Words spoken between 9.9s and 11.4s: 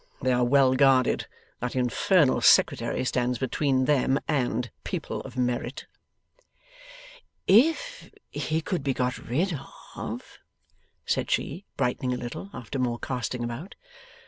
of?' said